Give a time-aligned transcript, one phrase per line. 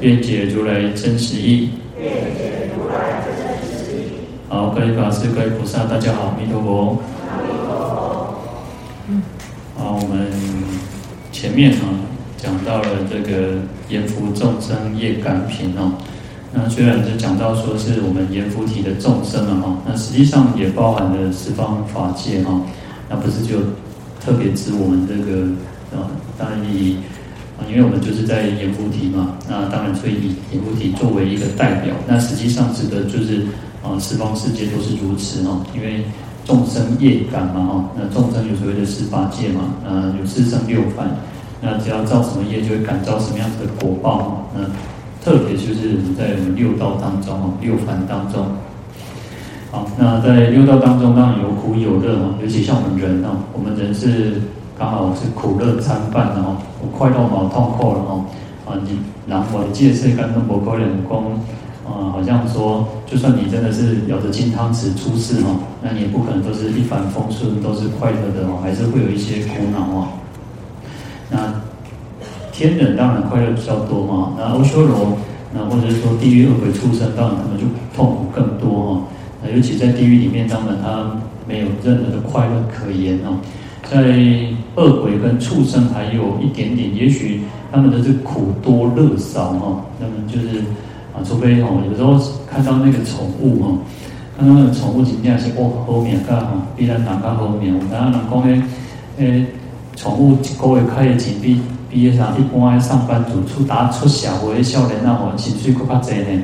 [0.00, 1.70] 愿解如来真实义。
[4.46, 7.02] 好，各位法师、各位菩萨，大家好，弥陀佛。
[9.76, 10.30] 好，我们
[11.32, 11.88] 前面啊
[12.36, 13.54] 讲到了这个
[13.88, 15.92] 阎浮众生业感品哦。
[16.52, 22.60] 那虽然是讲到说是我们阎浮提的众生了哈，那实际上也包含了十方法界哈。
[23.08, 23.60] 那不是就
[24.20, 25.46] 特别指我们这个
[25.98, 26.98] 啊，当然以。
[27.58, 33.46] 啊，因为我们就是在阎浮提嘛，那当然所以以阎浮提作为一个代表，那实际上指的就是
[33.82, 35.64] 啊，十方世界都是如此哦。
[35.74, 36.04] 因为
[36.44, 41.08] 众生业感嘛哈，那众生有所谓的十八界嘛，呃，有四生六凡，
[41.62, 44.42] 那只要造什么业，就会感召什么样子的果报哈。
[44.54, 44.60] 那
[45.24, 48.44] 特别就是在我们六道当中哦，六凡当中。
[49.70, 54.42] 好，那在六道当中当然有苦有乐哈，尤其像我们人哦，我们人是。
[54.78, 58.24] 刚好是苦乐参半哦，我快乐嘛，痛苦了哦，
[58.66, 61.18] 啊，你然后我借势跟那么多人讲，
[61.88, 70.08] 啊，好像说，就算你真的是咬着金汤匙出世哈，那你也不可能都是一帆风顺，都是快乐的哦，还是会有一些苦恼哦。
[71.30, 71.54] 那
[72.52, 75.16] 天人当然快乐比较多嘛，那阿修罗，
[75.54, 77.64] 那或者是说地狱恶鬼畜生，当然他们就
[77.96, 79.02] 痛苦更多哦。
[79.42, 81.18] 那尤其在地狱里面，当然他
[81.48, 83.40] 没有任何的快乐可言哦。
[83.88, 83.98] 在
[84.74, 90.58] 恶鬼跟畜生还有一点点，也许他们的这苦多乐少哈，那么就是
[91.14, 92.20] 啊，除非哈，有时候
[92.50, 93.78] 看到那个宠物哈，
[94.36, 97.74] 看到那个宠物真正是哇好命噶哈，比咱人较好命。
[97.74, 98.62] 有当人讲诶
[99.18, 99.46] 诶，
[99.94, 106.42] 宠物一个月开的钱比比那啥一般的上班族出打出社会的少年那吼薪水佫较济呢。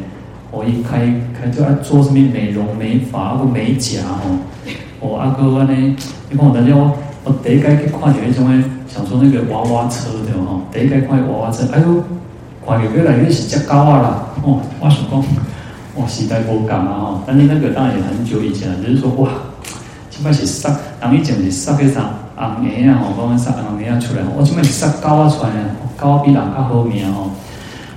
[0.52, 4.30] 我一开开就爱做什么美容美发或美甲吼，
[5.00, 5.96] 我阿哥安尼，
[6.30, 6.96] 你看我大家我。
[7.24, 12.02] 我第一个去看到迄种诶，想说那个娃娃车对吼，第一个看娃娃车，哎呦，
[12.66, 15.22] 看到越来越是只狗啊啦，哦，我想讲，
[15.94, 19.30] 哇，时代无共啊吼，但是那个当然也很久以前了，就是说哇，
[20.10, 25.50] 起码是杀，人以前是杀个啥红颜啊吼，讲杀红颜出来，我起码是杀高啊出来，
[25.96, 27.30] 高比人较好命吼。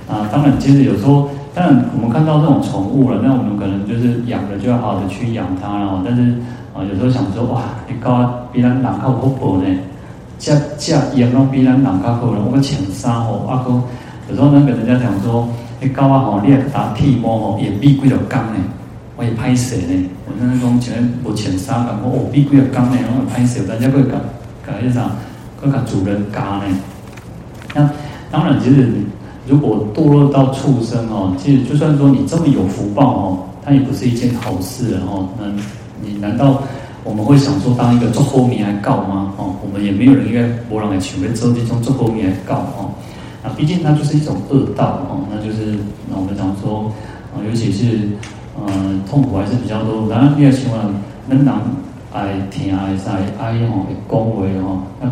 [0.08, 6.36] 啊，当然，其实有时候，当然我们看到这种宠物了，那我们可能就是养了就要好好的去养它了，但是。
[6.76, 9.64] 啊，有时候想说哇，你高比咱人较好薄呢，
[10.38, 12.42] 这这养拢比咱人较好了。
[12.44, 13.82] 我个穿衫吼，阿哥
[14.28, 15.48] 有时候那个人家讲说，
[15.80, 18.60] 你高啊吼，你也打剃毛吼，也比几条工呢，
[19.16, 20.10] 我也歹势呢。
[20.26, 24.20] 我那种穿无穿衫，讲我哦比几条工呢，我也歹势，人家会讲
[24.66, 25.10] 讲一啥，
[25.58, 26.64] 会讲主人家呢。
[27.74, 27.88] 那
[28.30, 28.92] 当然，其实
[29.46, 35.46] 如果堕落到畜生哦，其实就算说你这么有福报哦，它也不是一件好事哦，那。
[36.02, 36.62] 你难道
[37.04, 39.32] 我们会想说当一个做后面来告吗？
[39.36, 42.90] 哦，我们也没有人应该博人来求为这种做后面来告哦。
[43.44, 45.78] 那毕竟它就是一种恶道哦，那就是
[46.10, 46.92] 那我们讲说
[47.32, 48.08] 啊，尤其是、
[48.58, 48.66] 呃、
[49.08, 50.08] 痛苦还是比较多。
[50.08, 50.92] 当然你也希望
[51.28, 51.62] 能让
[52.12, 54.82] 爱听爱在爱哦恭维哦。
[55.00, 55.08] 那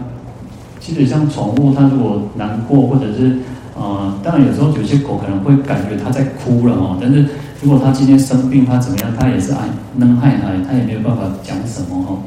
[0.81, 3.39] 其实像宠物，它如果难过或者是
[3.77, 7.27] 呃，当然有时候有些狗可能会感觉它在哭了哦，但是。
[7.65, 9.11] 如果他今天生病，他怎么样？
[9.19, 9.61] 他也是爱
[9.97, 12.21] 能害他，他也没有办法讲什么哦。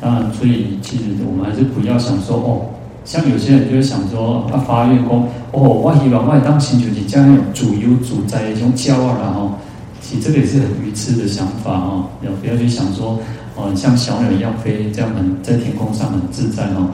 [0.00, 2.72] 啊，所以其实我们还是不要想说哦，
[3.04, 9.52] 像有些人就会想说，他发愿说哦，我希望我当星球体将来有主有主宰一种骄傲然后，
[10.00, 12.06] 其实这个也是很愚痴的想法哦。
[12.22, 13.20] 要不要去想说
[13.56, 16.88] 哦，像小鸟一样飞，这样很在天空上很自在哦。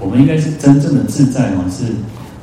[0.00, 1.84] 我们应该是真正的自在哦，是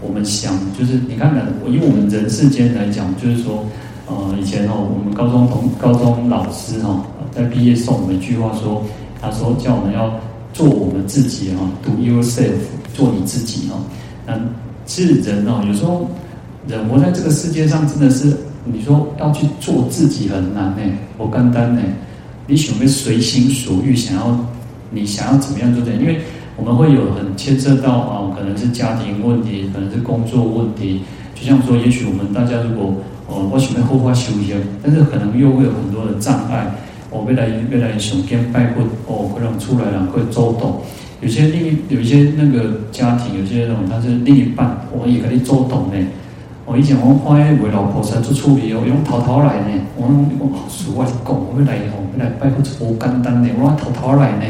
[0.04, 3.66] 我们想，就是你看看，以我们人世间来讲，就是说。
[4.08, 8.82] 呃，以前哦，我们高中同高中老师哈，在毕业送我们一句话说，
[9.22, 10.10] 他说叫我们要
[10.54, 12.56] 做我们自己哈，do yourself，
[12.94, 13.76] 做你自己哈。
[14.26, 14.40] 那
[14.86, 16.10] 其实人哦，有时候
[16.68, 20.82] 人活在这个世界上，真的是你说要去做自己很难呢，
[21.18, 21.82] 不简单呢。
[22.48, 24.40] 你想要随心所欲，想要
[24.90, 26.22] 你想要怎么样就怎样，因为
[26.56, 31.02] 我们会有很牵涉到啊，可能是家庭问题，可能是工作问题。
[31.36, 32.94] 就像说，也许我们大家如果
[33.28, 36.72] 哦，我想要好好修行，但是可能又会有很多的障碍。
[37.10, 40.82] 哦，未来未来想跟拜佛，哦，可能出来了会周动。
[41.20, 46.08] 有些另一有一些那个家庭，有些那种他是另一半，我也可以周动呢。
[46.66, 49.82] 我以前我发现为老婆才做处理哦，用偷偷来呢。
[49.96, 50.08] 我
[50.40, 53.50] 我俗话讲，我未来哦，未来拜佛无简单呢。
[53.58, 54.46] 我用偷偷来呢。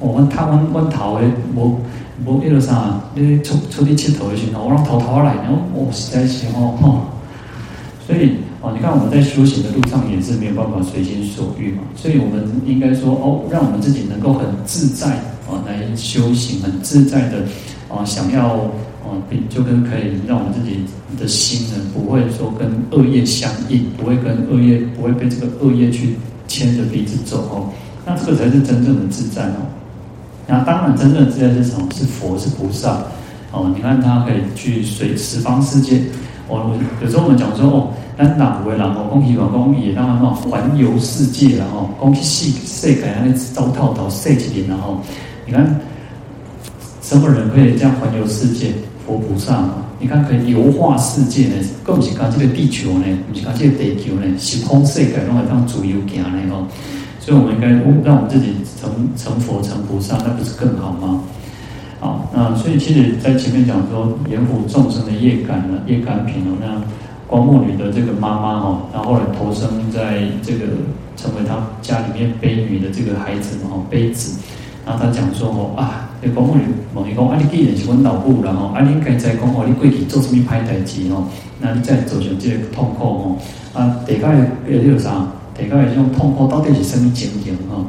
[0.00, 1.78] 我阮他阮阮头诶，无
[2.26, 5.48] 无迄个啥，你出出去佚佗的时候，我用偷偷来呢。
[5.72, 7.02] 我实在是哦吼。
[8.06, 11.82] 所以哦，你看我们在修行的路上也是没有办法随心所欲嘛。
[11.94, 15.08] 所以我们应该说哦，让我们自己能够很自在
[15.48, 17.44] 啊来修行，很自在的
[17.88, 18.54] 啊想要。
[19.04, 19.20] 哦
[19.50, 20.84] 就跟可以让我们自己
[21.20, 26.14] 的心呢，不会说跟恶业相应，不会跟恶业，不会被这个恶业去
[26.48, 27.68] 牵着鼻子走哦。
[28.06, 29.66] 那这个才是真正的自在哦。
[30.46, 31.86] 那当然，真正的自在是什么？
[31.94, 33.02] 是佛，是菩萨
[33.50, 33.70] 哦。
[33.76, 36.00] 你看他可以去随十方世界。
[36.60, 37.88] 我，有时候我们讲说哦，
[38.18, 45.00] 咱哪不会然后恭喜老公也让他们环游世界然后恭喜世世界那糟透透世界然后
[45.46, 45.80] 你看
[47.00, 48.72] 什么人可以这样环游世界？
[49.04, 56.64] 佛菩萨嘛，你看可以游化世界呢，更不是讲这个地球呢，不是讲这个地球呢，是空世界拢会当自由行呢哦。
[57.18, 57.66] 所以，我们应该
[58.04, 61.20] 让我们自己成成佛成菩萨，那不是更好吗？
[62.02, 66.82] 好，那所以其实，在前面讲说，阎浮众生的业感呢，业感品哦，那
[67.28, 70.66] 光目女的这个妈妈哦，然后来投生在这个
[71.16, 74.40] 成为她家里面悲女的这个孩子嘛，哦，悲子，
[74.84, 76.10] 然后她讲说哦啊。
[76.24, 81.22] 你讲我问伊讲，啊，你既然是阮老母啦吼，啊，你应该在讲哦，你过去做什么歹代志哦，
[81.60, 83.38] 那你再造成这个痛苦吼，
[83.74, 84.34] 啊，大概
[84.66, 87.86] 呃，那个啥，大概这种痛苦到底是什么情形吼？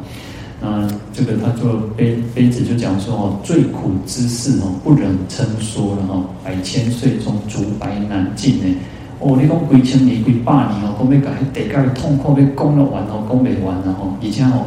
[1.14, 8.76] 这个他做杯杯子就讲说哦，最苦之事哦，不忍称说了吼，百千岁中竹白难尽呢。
[9.20, 14.66] 哦，你讲几千年、几百年哦，讲要甲迄地界的痛苦要讲了完哦，讲未完然后，而且哦。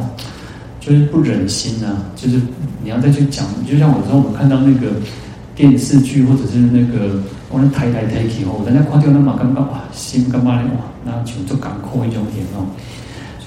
[0.79, 2.39] 就是不忍心呐、啊，就是
[2.81, 4.87] 你要再去讲，就像有时候我们看到那个
[5.53, 12.63] 电视剧，或者是那个我们抬抬抬起后，人家看到那么尴尬哇，心干嘛呢哇，那就就赶快一种点哦。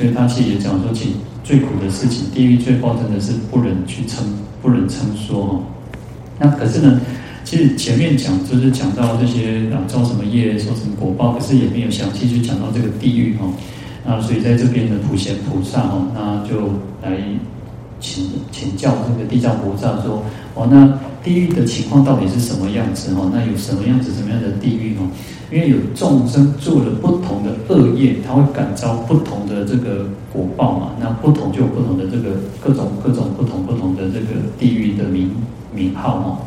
[0.01, 1.13] 所以他其实也讲说，其
[1.45, 4.25] 最苦的事情，地狱最报真的是不忍去称，
[4.63, 5.61] 不忍称说哦。
[6.39, 6.99] 那可是呢，
[7.45, 13.53] 其实前面讲就是讲到这些啊，造什么业，受什么果报，可是也没有详细去讲到这个地狱哦。
[14.07, 16.69] 那所以在这边的普贤菩萨哦，那就
[17.03, 17.19] 来
[18.01, 20.25] 请请教这个地藏菩萨说：
[20.55, 23.31] 哦，那地狱的情况到底是什么样子哦？
[23.33, 25.09] 那有什么样子什么样的地狱哦？
[25.51, 30.93] 因为有众生做了不同的恶业，他会感召不同的这个果报嘛。
[31.01, 35.31] 那不同就有不同的这个各种各种不同不同的这个地狱的名
[35.75, 36.39] 名号哦。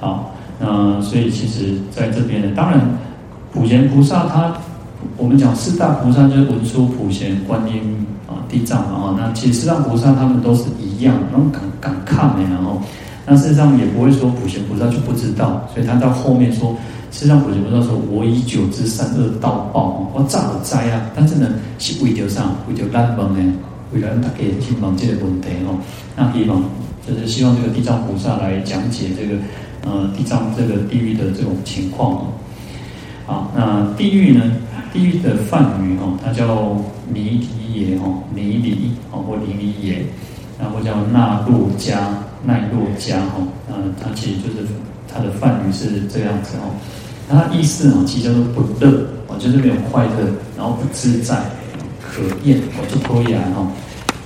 [0.00, 2.80] 好，那所以其实在这边呢，当然
[3.52, 4.54] 普贤菩萨他。
[5.16, 9.14] 我们讲四大菩萨就是文殊、普贤、观音啊、地藏啊。
[9.16, 12.82] 那其实四大菩萨他们都是一样，然后敢敢看的，然后
[13.28, 16.72] 那事实上也不会说普贤菩萨就不知道，所以他到后面说，
[17.10, 21.48] 事实上普贤菩萨说：“我以九知三恶道报，我早就知啊。”但是呢，
[21.78, 22.44] 是为着啥？
[22.68, 23.52] 为着难问呢？
[23.92, 25.78] 为了让大家去问这个问题哦。
[26.16, 26.62] 那希望
[27.06, 29.34] 就是希望这个地藏菩萨来讲解这个
[29.84, 32.24] 呃地藏这个地狱的这种情况哦。
[33.26, 34.42] 好，那地狱呢？
[34.90, 36.76] 地狱的梵语哦，它叫
[37.12, 40.06] 尼里耶哦，尼里哦或尼里耶，
[40.58, 42.08] 然后叫那洛迦、
[42.44, 44.66] 奈洛迦哦，嗯，它其实就是
[45.12, 46.74] 它的梵语是这样子哦。
[47.28, 51.36] 那它意思哦，其实叫做不乐哦，就是没有快乐，然后不自在，
[52.00, 53.68] 可厌哦，就拖延哦，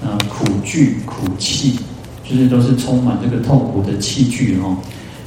[0.04, 1.78] 嗯，苦惧苦气，
[2.24, 4.76] 就是都是充满这个痛苦的器具哦。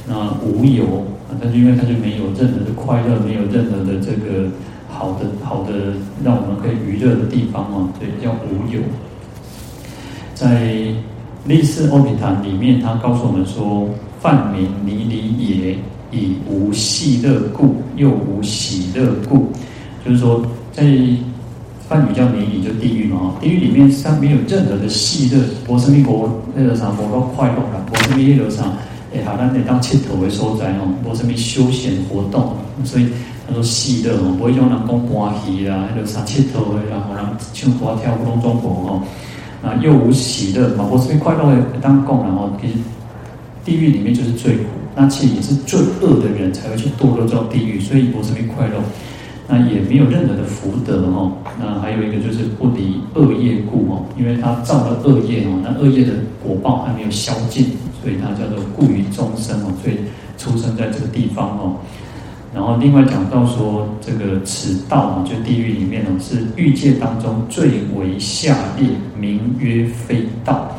[0.06, 1.04] 那无有，
[1.40, 4.48] 但是因为它就没有任何的快乐，没有任何的这个。
[4.88, 5.92] 好的，好的，
[6.24, 8.80] 让我们可以娱乐的地方哦，对，叫无有。
[10.34, 10.74] 在
[11.46, 13.88] 历世欧毗昙里面，他告诉我们说
[14.20, 15.78] ：“梵名尼里耶，
[16.10, 19.52] 以无戏乐故，又无喜乐故。”
[20.04, 20.82] 就是说，在
[21.88, 23.34] 梵语叫尼里，就地狱嘛。
[23.40, 28.64] 地狱里面它没有任何的戏乐，无什么国那个啥，无个快乐啦，无什么那个啥，
[29.14, 33.06] 哎，好，咱得当佚佗的所在哦，无什么休闲活动，所以。
[33.48, 37.24] 他说戏乐哦，不会像人讲欢喜啦，那个啥佚佗的，然后人
[37.54, 39.02] 唱歌跳舞拢装模哦，
[39.66, 42.74] 啊又无喜乐嘛，不是快乐当供，然后其实
[43.64, 48.74] 地狱里面就是最苦，那其实也是最恶的人才会去堕落到地狱，所以不是没快乐，
[49.48, 59.96] 那也没有任何的福德哦，那还有一个就是不离恶业故哦，因为他造了恶业哦，那恶业的果报还没有消尽，所以他叫做故于众生哦，所以
[60.38, 61.76] 出生在这个地方哦。
[62.56, 70.74] 然后另外讲到说，这个此道啊，就地狱里面呢，是欲界当中最为下劣，名曰非道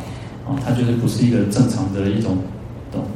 [0.47, 2.35] 啊，它就是不是一个正常的一种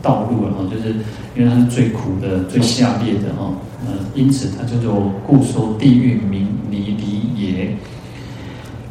[0.03, 0.93] 道路了哈，就是
[1.35, 3.51] 因为它是最苦的、最下劣的哈，
[3.87, 7.75] 呃，因此它叫做故说地狱名离离也。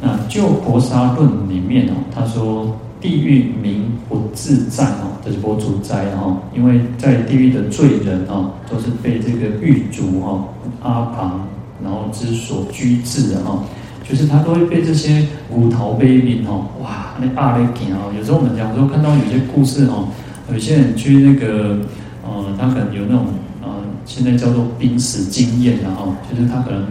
[0.01, 10.47] 那就婆沙论里面哦，他说地狱名不自在哦，这是不自在哦，因为在地狱的罪人哦，都是被这个狱卒哈
[10.81, 11.47] 阿旁，
[11.83, 13.63] 然后之所居置的哈，
[14.07, 20.07] 就是他都会被这些无头悲悯哦，哇，那阿勒吉哦，有时候我们讲说看到有些故事哦，
[20.53, 21.79] 有些人去那个
[22.23, 23.25] 呃，他可能有那种
[23.61, 23.69] 呃，
[24.05, 26.85] 现在叫做濒死经验然后，就是他可能。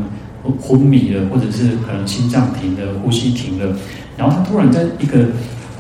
[0.59, 3.76] 昏迷了，或者是可能心脏停了，呼吸停了，
[4.17, 5.26] 然后他突然在一个，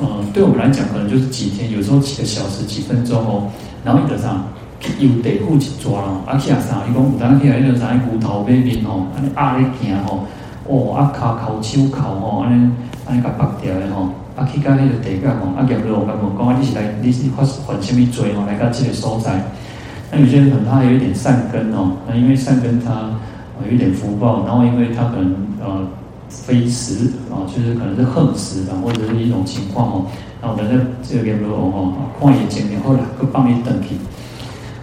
[0.00, 3.48] 呃，对我们来讲可能就是几天，有时候几个小时、几分钟哦，
[3.84, 4.42] 然后一个啥，
[4.98, 10.24] 有地虎去抓了，啊下啥，伊讲有当起来那个啥骨头被面吼，安尼压咧行吼，
[10.66, 12.70] 哦啊靠靠手靠吼，安尼
[13.06, 19.44] 安尼甲拔掉的吼，啊去到迄个地角吼，啊业落甲问讲啊，你是来你是发犯什么罪吼，来到这个所在，
[20.10, 23.10] 那有些人可能他有一点善根哦，那因为善根他。
[23.62, 25.86] 有一点福报，然后因为他可能呃
[26.30, 30.06] 非时啊，就是可能是横时啊，或者是一种情况哦，
[30.40, 33.98] 然后我们在这边落哦，旷野见面，后来各放一等品。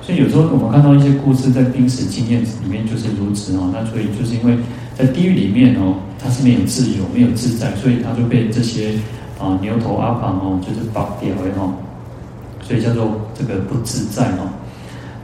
[0.02, 3.72] 所以有时候我们看到一些故事，在濒死经验里面就是如此哦。
[3.74, 4.58] 那所以就是因为
[4.96, 8.94] 在地狱里面哦，他是没有自由、没有自在，所以他就被这些
[9.40, 11.74] 啊牛头阿旁哦，就是绑掉了哦，
[12.62, 14.48] 所以叫做这个不自在哦。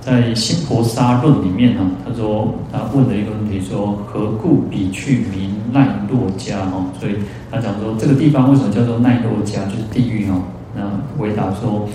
[0.05, 6.57] 在《新婆沙论》里面呢，他说他问了一个问题，说何故彼去名奈落迦？
[6.57, 7.13] 哈，所以
[7.49, 10.41] 他讲说这个地方为什么叫做奈落迦，就是地狱哦。
[10.75, 10.81] 那
[11.17, 11.87] 回答说，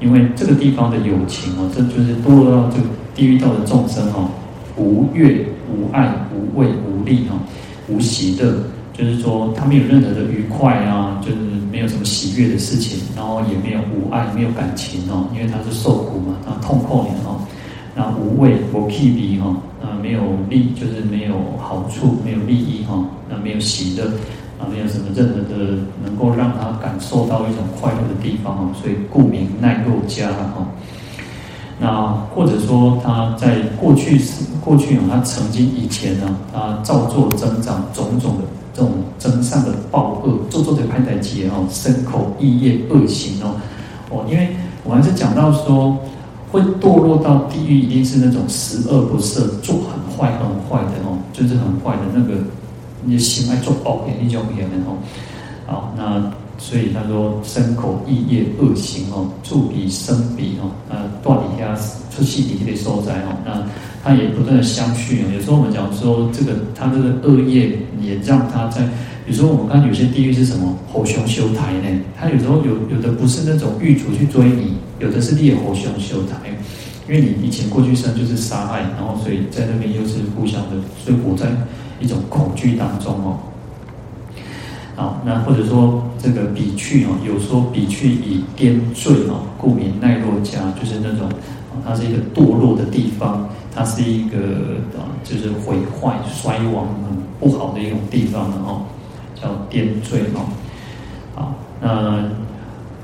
[0.00, 4.28] 因为这个地方的有情哦，这就是堕落到这个地狱道的众生哦，
[4.76, 7.36] 无悦无爱无畏无力哈，
[7.88, 8.54] 无喜乐，
[8.92, 11.36] 就是说他没有任何的愉快啊，就是
[11.70, 17.40] 没有什么喜悦的事情，然后也没有无爱，没有感情哦，因为他是受苦嘛，他痛苦的哦。
[17.94, 24.04] 那无畏无气鼻哈，啊没有利就是没有好处，没有利益哈，那没有喜乐，
[24.58, 30.66] 啊，没有什么任何的能够让他感受到一种快乐的地方哈，所以故名奈落迦哈。
[31.82, 43.56] 那或者说他在过去时，过去啊，他曾经以前呢，他造作增长种种的这种增上的报恶，做作的拍台劫哦，身口意业恶行哦，
[44.10, 45.98] 哦，因为我还是讲到说。
[46.52, 52.34] 会堕落到地狱，一定是那种十恶不赦、做很坏、很坏的哦，就是很坏的那个，
[53.06, 54.92] 你心爱做恶业，你就不言了哦。
[55.66, 61.74] 好，那所以他说身口意业恶行哦，触彼生彼哦，那断底下
[62.14, 63.62] 出气底的受灾哦，那
[64.04, 65.24] 他也不断的相续哦。
[65.34, 68.88] 有时候我们讲说这个他这个恶业也让他在。
[69.24, 70.76] 有时候我们看有些地狱是什么？
[70.92, 72.00] 火熊修台呢？
[72.18, 76.50] 他有时候有有的不是那种狱卒去追你，有的是烈火熊修台，
[77.08, 80.70] 因为你以前过去生就是杀害，然后所以在那边又是互相的，
[81.04, 81.46] 所以活在
[82.00, 83.38] 一种恐惧当中哦。
[84.94, 91.28] 好，那或者说这个比去哦，有说比去以颠坠哦，故名奈落家，就是那种
[91.84, 94.36] 它是一个堕落的地方，它是一个
[94.98, 98.82] 啊，就是毁坏衰亡很不好的一种地方了哦。
[99.34, 100.46] 叫颠坠哦，
[101.34, 102.22] 好，那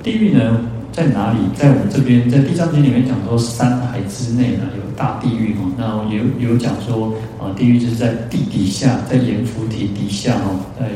[0.05, 0.61] 地狱呢
[0.99, 1.39] 在哪里？
[1.55, 5.71] 在我们这边，在《地藏经》里面讲说，山海之内呢有大地狱哦。
[5.77, 10.87] 那有有讲说，啊，地狱就是在地底下，在阎浮提底下哦，在《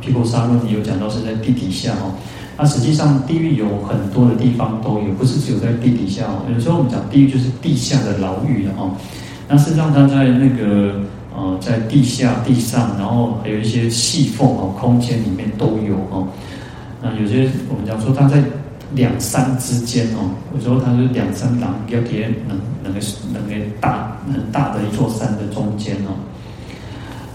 [0.00, 2.14] 毗婆沙论》里有讲到是在地底下哦。
[2.56, 6.48] 那实际上地狱有很多的地方都有，不是只有在地底下哦。
[6.50, 8.96] 有时候我们讲地狱就是地下的牢狱哦。
[9.46, 10.94] 那事实上它在那个。
[11.34, 16.28] 呃，在地下、地上，然后还有一些细缝哦，空间里面都有哦。
[17.00, 18.36] 那有些我们讲说，它在
[18.94, 23.00] 两山之间哦，有时候它是两山两要叠能能个
[23.32, 26.14] 能个大很大的一座山的中间哦。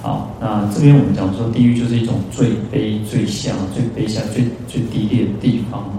[0.01, 5.97] 好，那这边我们讲说，地狱就是一种最卑、最下、最卑下、最最低劣的地方哦。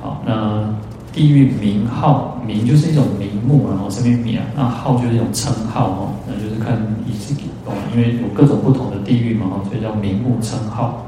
[0.00, 0.74] 好，那。
[1.14, 6.72] 地狱名号，名就是一种名目，然后这边名啊，那号就是一种称号哦，那就是看
[7.06, 7.34] 意思
[7.66, 11.06] 懂，因为有各种不同的地狱嘛，所以叫名目称号。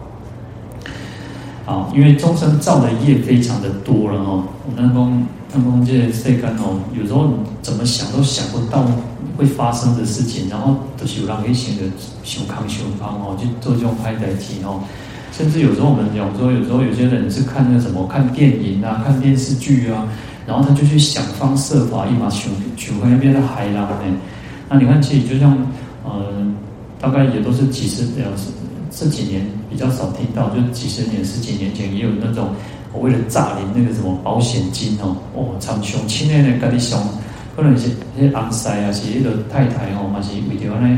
[1.67, 7.31] 啊，因为众生造的业非常的多了哦，我们讲，那讲这世间哦，有时候
[7.63, 8.85] 怎么想都想不到
[9.37, 11.89] 会发生的事情，然后都是有让一些的
[12.23, 14.81] 想康想方哦，就做这种拍在机哦。
[15.33, 20.07] 甚至有时候我们讲说，有时候有些人是看那什么，看电影啊，看电视剧啊，
[20.47, 24.17] 然后他就去想方设法，一马求求回那边的海浪呢。
[24.69, 25.57] 那你看，其实就像，
[26.05, 26.47] 呃，
[27.01, 28.27] 大概也都是几十年，
[28.91, 29.45] 这几年
[29.75, 32.51] 比较少听到，就是几十年、十几年前也有那种，
[32.93, 37.03] 我为了诈领那个什么保险金哦，哦，长熊亲爱的跟你想
[37.57, 40.97] 可能是迄翁婿啊，是迄个太太哦，嘛是为着安尼，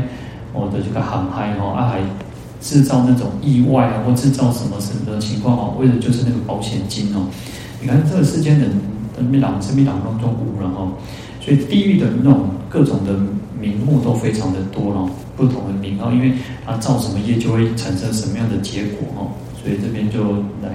[0.53, 1.99] 哦的这个航海哦，啊还
[2.61, 7.25] 制造那种意外啊，或制造什么什么的情况哦，为的就是那个保险金哦。
[7.81, 8.69] 你看这个世间人
[9.17, 10.93] 的命档是命当中无了哦，
[11.41, 13.17] 所以地狱的那种各种的
[13.59, 16.33] 名目都非常的多了，不同的名号，因为
[16.65, 20.71] 它造什么业就会产生什么样的结果哦，所以这边就来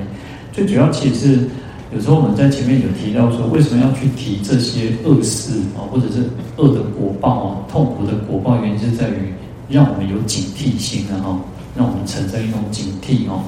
[0.52, 1.48] 最主要其实是。
[1.94, 6.22] 有时候我们在前面有提到说，为什么要去提这些恶事啊，或者是
[6.56, 9.30] 恶的果报啊，痛苦的果报，原因是在于
[9.68, 11.38] 让我们有警惕心啊，哈，
[11.76, 13.44] 让我们产生一种警惕哦。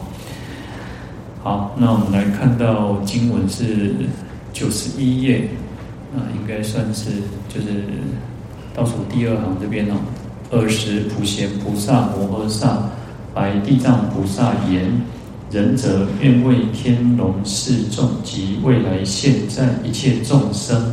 [1.42, 3.94] 好，那我们来看到经文是
[4.52, 5.48] 九十一页，
[6.14, 7.12] 啊，应该算是
[7.48, 7.82] 就是
[8.74, 9.94] 倒数第二行这边哦。
[10.50, 12.90] 尔时普贤菩萨摩诃萨
[13.32, 14.92] 白地藏菩萨言。
[15.50, 20.92] 仁者愿为天龙四众及未来现在一切众生，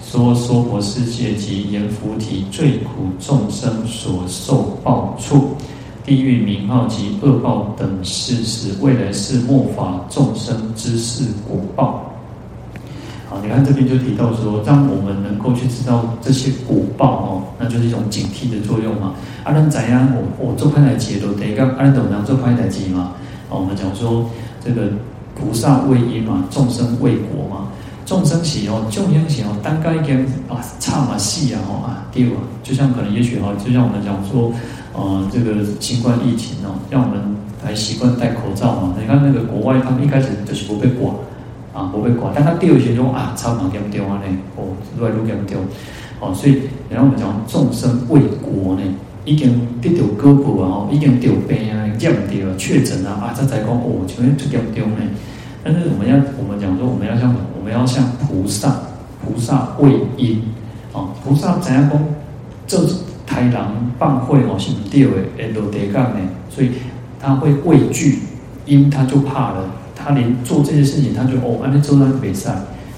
[0.00, 5.56] 说娑婆世界及阎浮提最苦众生所受报处、
[6.04, 12.07] 地狱名号及恶报等事实，未来世末法众生之事果报。
[13.28, 19.14] 好，你看这边就提到说，让我们能够去知道这些果报哦，那就是一种警惕的作用嘛。
[19.44, 20.08] 阿难怎样？
[20.14, 23.12] 我我做派来解都得讲，阿难怎样做派来解嘛？
[23.50, 24.30] 我们讲说
[24.64, 24.88] 这个
[25.34, 27.68] 菩萨为因嘛，众生为果嘛。
[28.06, 32.36] 众生喜哦，众生喜哦，单该一点啊，差嘛细啊，哦啊，对吧？
[32.62, 34.50] 就像可能也许哈，就像我们讲说，
[34.94, 38.94] 呃，这个新冠疫情哦，让我们还习惯戴口罩嘛。
[38.98, 41.14] 你看那个国外，他们一开始就是不被管
[41.78, 45.58] 啊，不被挂，但他第二天就啊，差嘛点丢啊呢，哦，越来越丢，
[46.18, 48.82] 哦，所以然后我们讲众生为果呢。
[49.24, 55.04] 已经得到胳膊啊，已经得病啊，验掉确诊啊，啊，这才讲哦，就会出严重呢。
[55.62, 58.74] 但是我们要，我们讲说，我们要像，我们要像菩萨，
[59.22, 60.42] 菩萨为因
[60.94, 62.00] 啊，菩萨怎样讲？
[62.66, 62.78] 这
[63.28, 66.20] 豺狼放会哦，是不对的，会落地干呢。
[66.48, 66.70] 所以
[67.20, 68.20] 他会畏惧，
[68.64, 72.52] 因他就怕了，他连做这些事情，他就哦，安尼做那个比赛，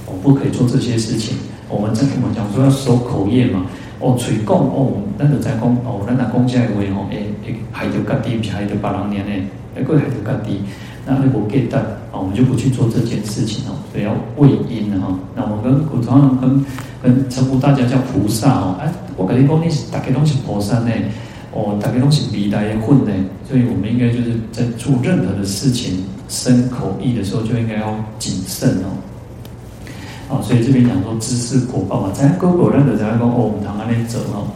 [0.06, 1.36] 哦，不可以做这些事情。
[1.68, 3.64] 我们这我们讲说要守口业嘛。
[4.00, 9.46] 哦，嘴讲哦，咱就在讲哦，咱若讲这个话吼，诶诶，害到家己，不是害到别人呢？
[9.76, 10.62] 诶，过害到家己，
[11.06, 11.78] 那你无记得，
[12.10, 13.76] 哦，我们就不去做这件事情哦。
[13.92, 15.12] 所以要畏因哈。
[15.36, 16.64] 那我跟古常人跟
[17.02, 18.76] 跟称呼大家叫菩萨哦。
[18.80, 20.90] 哎，我跟你讲，你是大家都是菩萨呢，
[21.52, 23.12] 哦，大家都是未来的份呢。
[23.48, 28.94] 所以我们应该就是在做任何的事情，身口意的时候，就应该要谨慎哦。
[30.28, 34.46] 好，所以这边讲说知识果报嘛，在哥哥认得在讲哦，我们谈安内者哦。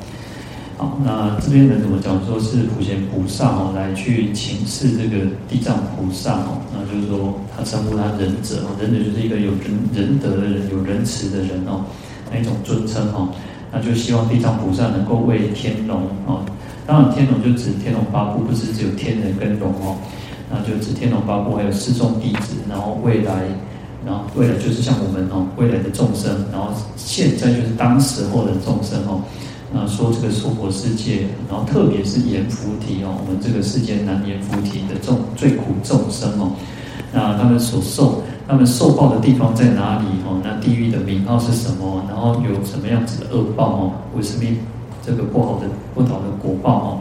[0.76, 2.14] 好，那这边人怎么讲？
[2.26, 11.85] 说是普贤菩萨哦，来去请示这个地藏菩萨哦，那就是说他称呼他仁者哦，仁者就是一个有仁仁德的人，有仁慈的人哦，
[12.30, 13.28] 那一种尊称哦，
[13.72, 16.44] 那就希望地藏菩萨能够为天龙哦，
[16.87, 19.97] 当然天龙就指天龙八部，不是只有天人跟龙哦，
[20.51, 23.44] 那就指天龙八部还有四众弟子，然后未来。
[24.07, 29.23] 然后未来就是像我们哦，未来的众生，然后现在就是当时候的众生哦。
[29.73, 36.53] 那说这个娑婆世界，然后特别是阎浮提哦，我们这个世间难阎浮提的众最苦众生哦。
[37.14, 40.38] 那他们所受，他们受报的地方在哪里哦？
[40.44, 42.05] 那地狱的名号是什么？
[42.07, 43.92] 然后有什么样子的恶报哦？
[44.14, 44.44] 为什么
[45.04, 47.00] 这个不好的不好的果报哦？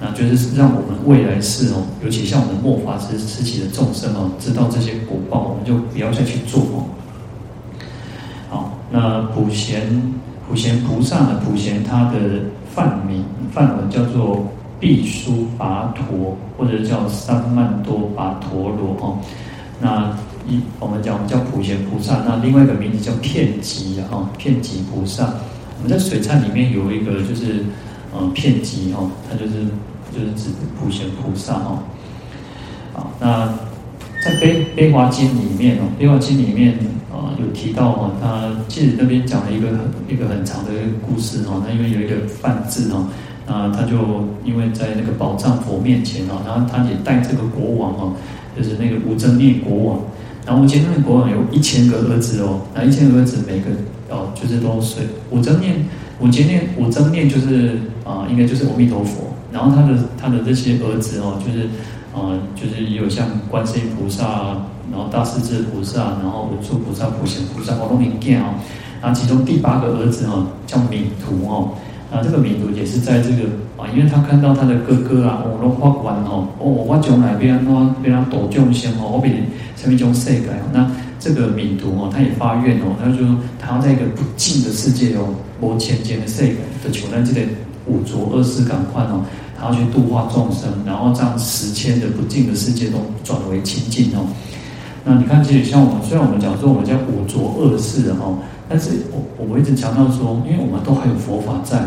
[0.00, 6.84] 那就是让我们未来世哦，尤其像我们末法时时期的众生哦，知道这些果报，我们就不要再去做哦。
[8.48, 10.12] 好，那普贤
[10.48, 11.40] 普贤菩萨呢？
[11.44, 12.18] 普贤他的
[12.72, 14.46] 梵名梵文叫做
[14.78, 19.18] 毕输跋陀，或者叫三曼多跋陀罗哦。
[19.80, 25.34] 那一我们讲叫普贤菩萨，那另外一个名字叫遍寂啊，遍寂菩萨。
[25.82, 27.64] 我们在水忏里面有一个就是。
[28.10, 29.66] 呃，片集哦，它就是
[30.10, 30.48] 就是指
[30.80, 31.78] 普贤菩萨哦。
[32.94, 33.46] 好，那
[34.24, 36.72] 在《悲悲华经》里面哦，《悲华经》里面
[37.12, 41.62] 啊、有提到哦，他其实那边讲了一个很一个很长的一个故事哦。
[41.66, 43.06] 那因为有一个梵志哦，
[43.46, 48.14] 那他就因为在那个宝藏佛面前哦，然后他也带这个国王哦，
[48.56, 50.00] 就是那个无諍念国王。
[50.46, 53.66] 然后无諍念国王有一千个儿子哦，那一千个儿子每个
[54.10, 54.96] 哦就是都是
[55.30, 55.76] 无諍念。
[56.20, 59.32] 无諍念，无諍念就是啊、应该就是阿弥陀佛。
[59.52, 61.68] 然后他的他的这些儿子哦，就是
[62.12, 64.24] 啊、就是有像观世音菩萨，
[64.90, 68.46] 然后大势至菩萨，然后文殊菩萨、普贤菩萨，好多名见哦。
[69.00, 71.70] 然后其中第八个儿子哦，叫弥图哦。
[72.10, 73.44] 那，这个弥图也是在这个
[73.76, 79.30] 啊，因为他看到他的哥哥啊，我，都发完哦，哦，我将来变啊变啊度众生哦，我比
[79.76, 80.90] 什么种世界哦，那。
[81.18, 86.54] 这个敏图哦，他也发愿哦，他就说他要在一个不净的世界哦，无浅浅的世界
[86.84, 87.46] 的求在这个
[87.86, 89.24] 五浊恶世赶快哦，
[89.58, 94.26] 他要去度化众生，然后这样十千的不净的世界都转为清净哦。
[95.04, 101.80] 那你看，其实像我们，虽然我们讲说我们叫五浊恶世哦，但是我我们一直强调说，因为我们都还有佛法在，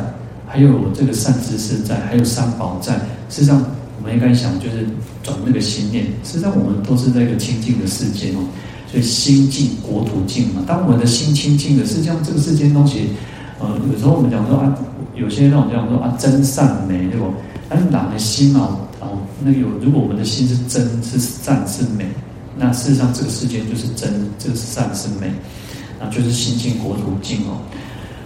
[0.48, 2.94] 还有这个善知识在，还有三宝在，
[3.30, 3.63] 事实上。
[4.04, 4.84] 我们应该想，就是
[5.22, 6.06] 转那个心念。
[6.24, 8.41] 实际上，我们都是在一个清净的世界哦。
[8.92, 10.62] 所以心净，国土净嘛。
[10.68, 13.08] 当我们的心清净的，实际上这个世间东西，
[13.58, 14.76] 呃，有时候我们讲说啊，
[15.16, 17.34] 有些那种讲说啊，真善美，对不？
[17.70, 18.78] 但是哪的心啊？
[19.00, 22.06] 哦，那有，如果我们的心是真是善是美，
[22.58, 25.32] 那事实上这个世间就是真，这个是善是美，
[26.00, 27.58] 那就是心净国土净哦。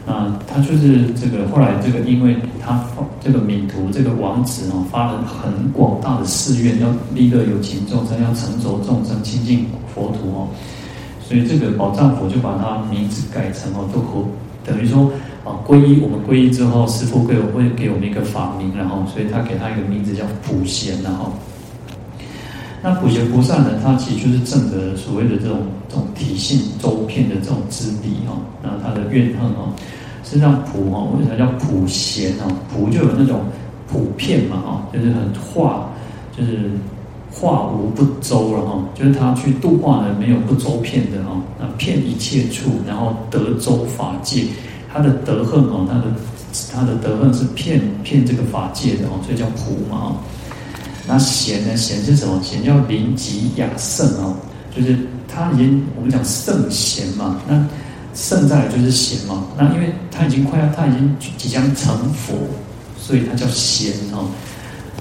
[0.06, 2.84] 啊，他就是这个后来这个，因为他
[3.24, 10.48] 这个敏图这个王子哦，发了很广大的誓愿，要利乐有情众生，要成就众生亲近佛土哦，
[11.28, 14.24] 所以这个宝藏佛就把他名字改成哦，都和
[14.64, 15.12] 等于说
[15.44, 21.34] 啊，皈依我们皈依之后，师父给我会给我们一个法名，然后所以他给他一个名字叫普贤，然后。
[22.84, 29.74] 那普贤菩萨呢，他其实就是正的所谓的这种这种体性周遍的这种智力哦，那他的怨恨哦。
[30.24, 32.52] 实际上普哈，为什么叫普贤哦？
[32.74, 33.42] 普就有那种
[33.88, 35.90] 普遍嘛哈，就是很化，
[36.36, 36.72] 就是
[37.32, 44.46] 化无不周了哈，就是他去度化人没有不周遍的哈，那遍一切处，然后得周法界，
[44.92, 46.06] 他的德恨哦，他的
[46.74, 50.16] 他的德恨是遍遍这个法界的哦，所以叫普嘛哦。
[51.08, 51.78] 那贤呢？
[51.78, 52.42] 贤是什么？
[52.42, 54.36] 贤叫临极雅圣哦，
[54.76, 57.66] 就是他已经我们讲圣贤嘛，那。
[58.18, 62.34] 圣在就是贤嘛，那因为他已经快要，他已经即将成佛，
[62.98, 64.30] 所以他叫贤哦。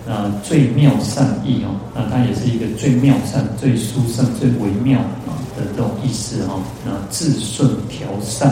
[0.04, 6.58] 那，最妙善意哦，那他也是一个最妙善、最殊胜、最微妙啊的这种意思哈。
[6.84, 8.50] 那自顺调善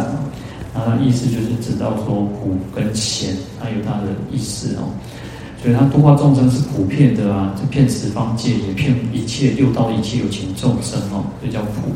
[0.73, 4.95] 啊，那意思就是知道说古跟贤，它有它的意思哦。
[5.63, 11.93] 所以他度化众生是普遍的啊，就遍十方界，也遍一切六道一切有情众生哦，所以叫普。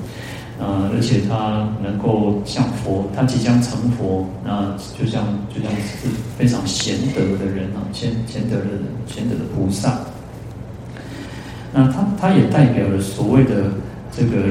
[0.59, 5.23] 呃，而且他能够像佛，他即将成佛，那就像
[5.55, 9.99] 就像是非常贤德的人啊，贤贤德的人，贤德的菩萨。
[11.75, 13.65] 那他他也代表了所谓的
[14.17, 14.45] 这个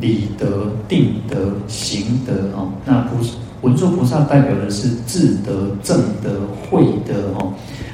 [0.00, 2.66] 理德、定德、行德啊。
[2.84, 3.18] 那菩
[3.60, 7.52] 文殊菩萨代表的是智德、正德、慧德哦。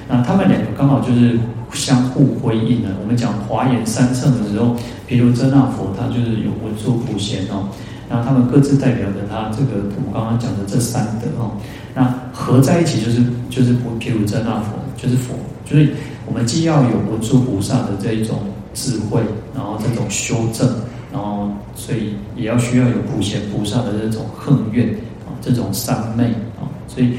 [0.09, 1.39] 那他们两个刚好就是。
[1.75, 2.89] 相互辉映的。
[3.03, 4.75] 我们讲华严三乘的时候，
[5.07, 7.69] 比如真那佛，他就是有文殊普贤哦，
[8.09, 11.53] 然后他们各自代表着他这个我刚刚讲的这三德哦，
[11.95, 15.35] 那合在一起就是就是不譬如真那佛，就是佛，
[15.67, 15.93] 就是
[16.25, 18.39] 我们既要有文殊菩萨的这一种
[18.73, 19.21] 智慧，
[19.55, 20.67] 然后这种修正，
[21.13, 24.89] 然后所以也要需要有普贤菩萨的这种恨怨
[25.27, 26.25] 啊，这种三昧
[26.59, 27.19] 啊，所以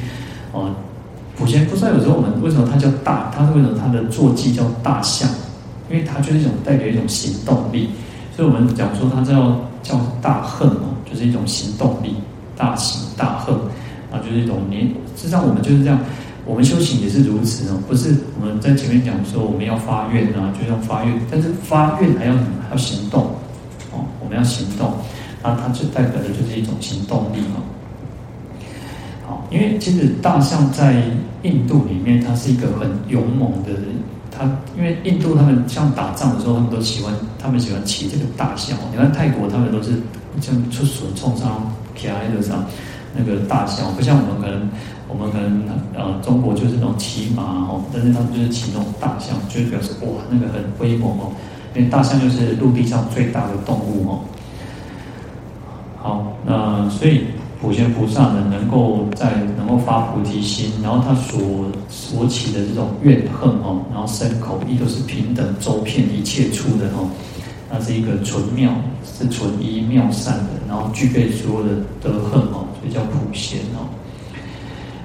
[0.52, 0.73] 啊。
[1.39, 3.32] 普贤菩萨有时候我们为什么他叫大？
[3.34, 5.30] 他是为什么他的坐骑叫大象？
[5.89, 7.89] 因为他就是一种代表一种行动力，
[8.36, 12.17] 所以我们讲说他叫叫大恨哦，就是一种行动力，
[12.58, 13.56] 大喜大恨
[14.12, 14.86] 啊，就是一种连。
[15.15, 15.97] 实际上我们就是这样，
[16.45, 22.47] 我们修行也是如此哦，不是我们在前面讲说我们要发愿啊，就要发愿，但是发愿还要什么？
[22.67, 23.23] 还要行动
[23.93, 24.93] 哦，我们要行动，
[25.41, 27.63] 那它就代表的就是一种行动力哦
[29.29, 29.37] 嘛。
[29.51, 31.01] 因为其实大象在
[31.43, 33.83] 印度里面，它是一个很勇猛的人。
[34.31, 34.45] 它
[34.77, 38.77] 因为印度他们像打仗的时候，他们都喜欢，他们喜欢骑这个大象。
[38.91, 39.91] 你看泰国他们都是
[40.39, 42.63] 像出损冲上骑在那个上
[43.13, 44.69] 那个大象，不像我们可能
[45.09, 45.63] 我们可能
[45.93, 51.31] 呃中国就是那种骑马哦，但是他们就是骑那种大象，就是表示哇那个很威猛哦。
[51.75, 54.19] 因为大象就是陆地上最大的动物哦。
[55.97, 57.25] 好，那所以。
[57.62, 61.41] 普贤菩萨呢，能够在能够发菩提心，然后他所
[61.89, 67.10] 所起的这种怨恨哦，然后身口意都是平等周遍一切处的哦，
[67.69, 68.72] 那是一个纯妙，
[69.04, 71.69] 是纯一妙善的，然后具备所有的
[72.02, 73.91] 德恨哦，所以叫普贤哦。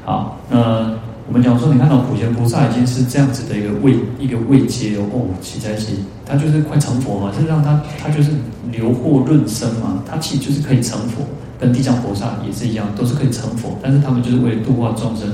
[0.05, 0.95] 好，那
[1.27, 8.31] 我们讲说，你看到普贤菩萨已经是这样子的一个位一个位阶哦，起在起，他就是快成佛嘛，是让他他就是
[8.71, 11.25] 留惑润生嘛，他其实就是可以成佛。
[11.64, 15.27] 跟地藏菩萨也是一样，都是可以成佛，但是他们就是为了度化众生，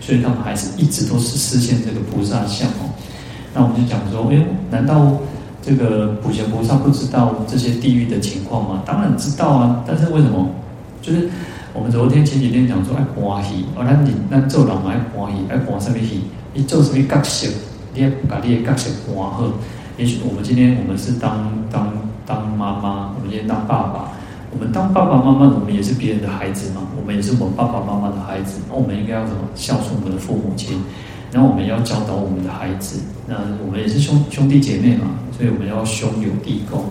[0.00, 2.90] 所以他们还是一直都是实现这个菩萨相哦。
[3.54, 5.12] 那我们就讲说，哎，难道
[5.62, 8.82] 这个普贤菩萨不知道这些地狱的情况吗？
[8.84, 10.50] 当然知道啊，但是为什么？
[11.00, 11.30] 就是
[11.72, 16.22] 我们昨天前几天讲说，爱欢喜，哦，那你那做人爱欢喜，爱欢什么喜？
[16.52, 17.46] 你做什么角色？
[17.94, 19.44] 你要把你的角色欢好。
[19.96, 21.92] 也许我们今天我们是当当
[22.26, 24.10] 当妈妈，我们今天当爸爸。
[24.56, 30.80] 我们当爸爸妈妈，我们也是别人的孩子嘛，我们也是我们爸爸妈妈的孩子，那我们应该要怎么孝顺我们的父母亲？
[31.30, 36.84] 然后我们要教导我们的孩子，那我们也是兄兄弟姐妹嘛，所以我们要兄友弟恭，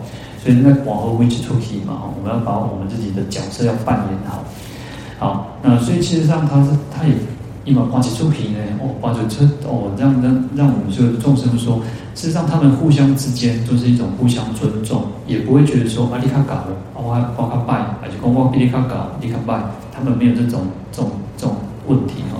[0.43, 4.43] 所以那往后会去出题嘛，我们要把我们自己的角色要扮演好。
[5.17, 7.15] 好，那所以其实上他是他也。
[7.65, 11.81] 一毛挂起出皮呢，哦，挂着车哦，让让让我们所有的众生说，
[12.13, 19.59] 事实上他们互相之间都是一种互相尊重，也不会觉得说啊，你卡搞，我我卡拜，还是讲我比你卡搞，你卡拜，
[19.91, 21.55] 他们没有这种这种这种
[21.87, 22.37] 问题哈。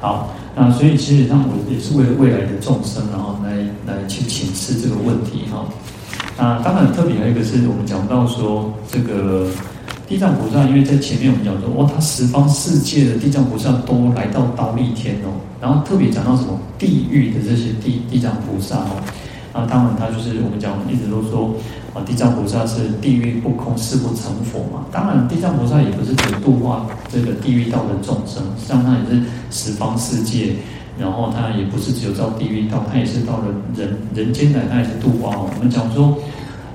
[0.00, 3.56] 好，那所以其实上我也是为了未来的众生，然后来
[3.86, 5.64] 来去请示这个问题哈。
[6.36, 9.46] 那当然特别还有一个是我们讲到说这个。
[10.08, 19.04] 地藏菩萨，因为在前面我们讲说，哦，他十方世界的地藏菩萨都来到刀立天哦，然后特别讲到什么地狱的这些地地藏菩萨哦，
[19.52, 21.54] 啊，当然他就是我们讲一直都说，
[21.92, 24.86] 啊，地藏菩萨是地狱不空誓不成佛嘛。
[24.90, 30.54] 当然，地藏菩萨也不是只度化这个地狱道的众生，实际上他也是十方世界，
[30.98, 33.44] 然后他也不是只有到地狱道，他也是到了
[33.76, 35.50] 人人间来，他也是度化哦。
[35.54, 36.16] 我们讲说。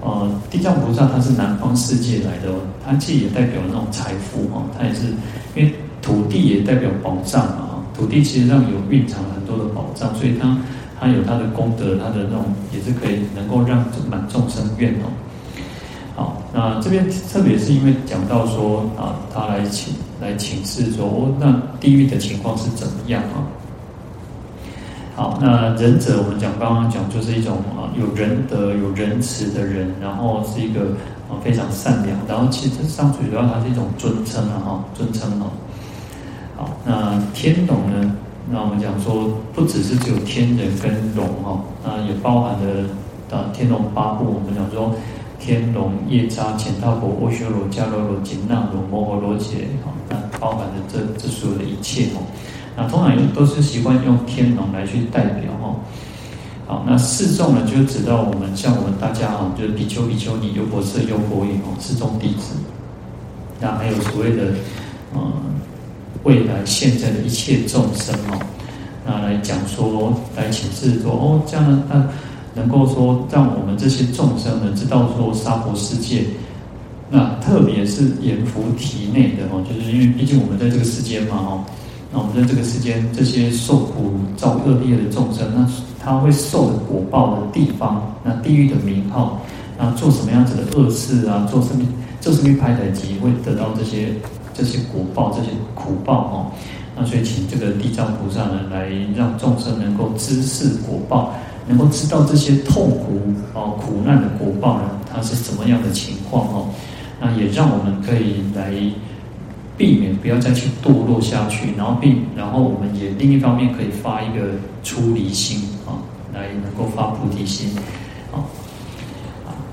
[0.06, 2.54] 呃，地藏菩萨他是南方世界来的，
[2.86, 5.08] 他既也代表那种财富哈，他也是
[5.56, 10.58] 因为土地也代表宝藏嘛，土地其实上有蕴藏很多的宝藏，所以他
[11.00, 15.08] 他有他的功德，他的那种也是可以能够让满众生愿哦。
[16.16, 23.48] 好，那这边特别是因为讲到说啊，他来请来请示说，哦，那地狱的情况是怎么样啊？
[25.16, 30.82] 好，那仁者，我们讲刚刚讲就是一种啊，有仁德、有仁慈的人，然后是一个
[31.30, 35.52] 啊非常善良，然后其实上最主要它是一种尊称啊，哈，尊称哦。
[36.58, 38.16] 好，那天龙呢？
[38.50, 42.84] 那我们讲说，不只是只有天人跟龙哈，那也包含了
[43.30, 44.26] 啊天龙八部。
[44.26, 44.96] 我们讲说，
[45.40, 52.26] 天龙夜叉、乾道婆、阿修罗、迦罗罗、紧那罗、摩诃罗伽，哈，那包含了这这所有的一切哦。
[52.76, 55.76] 那通常都是习惯用天龙来去代表哈。
[56.66, 62.56] 好，那四众呢，就指到我们像我们大家哈，就是比丘、比丘尼、优婆塞、优婆夷哦，四众弟子。
[63.60, 64.54] 那还有所谓的
[65.14, 65.34] 嗯，
[66.24, 68.40] 未来现在的一切众生哦，
[69.06, 76.24] 那来讲说，来请示说哦，这样呢，那能够说让我们这些众生呢，知道说娑婆世界，
[77.10, 81.64] 那特别是阎浮提内的哦，就是因为毕竟我们在这个世间嘛哦。
[82.16, 85.68] 那我们在这个世间，这些受苦造恶业的众生，那
[86.00, 89.42] 他会受的果报的地方，那地狱的名号，
[89.80, 91.84] 那做什么样子的恶事啊，做什么
[92.22, 94.14] 做什么拍台机，会得到这些
[94.54, 96.52] 这些果报，这些苦报哦。
[96.96, 101.34] 那所以请这个地藏菩萨呢，来让众生能够知是果报，
[101.68, 103.20] 能够知道这些痛苦
[103.56, 106.70] 哦苦难的果报呢，它是什么样的情况哦。
[107.20, 108.72] 那也让我们可以来。
[109.76, 114.52] 避免不要再去堕落下去，然后并然后我们也另一方面可以发一个
[114.84, 115.98] 出离心啊，
[116.32, 117.76] 来能够发菩提心
[118.32, 118.46] 啊。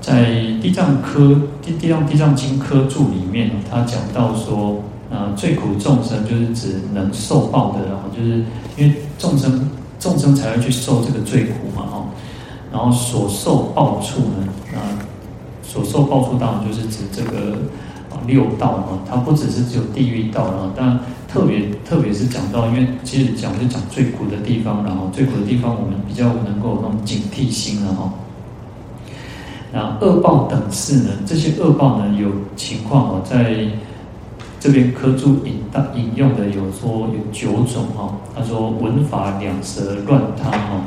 [0.01, 8.43] 在地藏科地地藏地藏经科注里面，他讲到说，啊，最苦众生就是指能受报的，然后就是
[8.77, 12.05] 因为众生众生才会去受这个罪苦嘛，哈。
[12.71, 14.81] 然后所受报处呢，啊，
[15.61, 17.57] 所受报处当然就是指这个。
[18.27, 28.13] 六道啊，它不只是只有地狱道啊，但特别特别是讲到，因为其实讲是讲最苦的地方，然后最苦的地方我们比较能够有那种警惕心了哈。
[29.73, 33.67] 那恶报等事呢，这些恶报呢有情况哦，在
[34.59, 40.81] 这边科注引大引用的有说有九种哈，他说文法两舌乱他哈。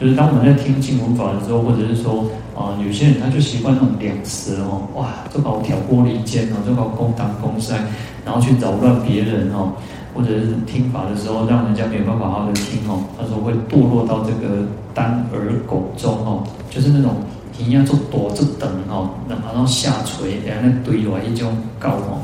[0.00, 2.26] 就是当我们在听经文法的时候，或者是说，
[2.58, 7.78] 啊、有些人他就习惯那种两舌哦，哇，就搞挑拨离间哦，就搞攻当攻塞，
[8.24, 9.72] 然后去扰乱别人哦，
[10.12, 17.14] 或者是听法的时候，让人家没有办法好好的听哦，他说会堕落到这个单耳狗中哦，就是那种
[17.58, 22.18] 一样做躲着等哦，然后下垂，然后堆落一种告哦，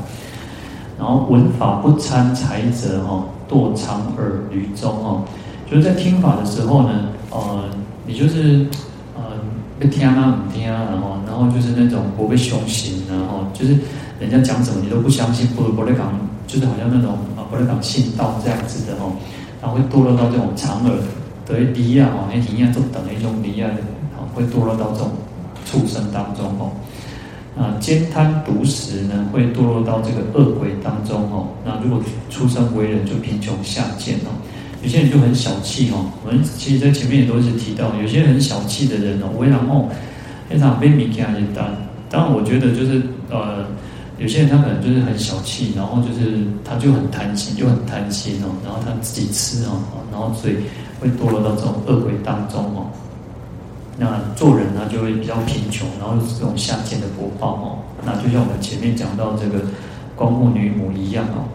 [0.99, 5.23] 然后闻法不参才者哦，堕长耳驴中哦，
[5.71, 6.89] 就是在听法的时候呢。
[7.31, 7.65] 呃，
[8.07, 8.65] 你就是
[9.79, 13.77] 呃，不听啊，不听啊，然后，然后就是那种不被凶行，然后就是
[14.19, 19.11] 人家讲什么你都不相信，不不来讲，就是好像那种啊，不来讲信道这样子的哦，
[19.61, 20.95] 然后会堕落到这种长耳
[21.45, 23.69] 的离啊，哦，那体验就等一种离啊，
[24.33, 25.11] 会堕落到这种
[25.65, 26.71] 畜生当中哦，
[27.57, 34.31] 啊，慳贪独食呢，会堕落到这个恶鬼当中哦，那如果出生为人，就贫穷下贱哦。
[34.85, 39.89] 有些人就很小气哦，我们其实在前面也都是提到，有些很小气的人哦，为然后
[40.47, 41.67] 非常被名气很大，
[42.07, 43.65] 当然我觉得就是呃，
[44.19, 50.53] 有些人他可能就是很小气，然后就是他就很贪心，就很贪心哦，然后他自己吃哦，然后所以
[50.99, 52.85] 会堕落到这种恶鬼当中哦。
[53.97, 57.65] 那做人呢就会比较贫穷，然后这种下贱的果报哦。
[58.05, 59.65] 那就像我们前面讲到这个
[60.15, 61.49] 光目女母一样哦。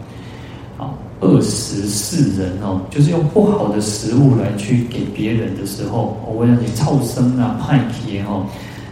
[1.20, 8.46] 好，恶食世人哦，就是用不好的食物来去给别人的时候，我问你臭生啊、派铁哦，